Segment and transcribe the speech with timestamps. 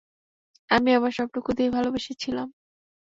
[0.69, 2.47] আমি আমার সবটুকু দিয়ে ভালোবেসেছিলাম!